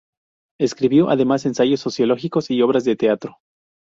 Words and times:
Escribió 0.59 1.11
además 1.11 1.45
ensayos 1.45 1.79
sociológicos 1.79 2.49
y 2.49 2.63
obras 2.63 2.83
de 2.85 2.95
teatro. 2.95 3.37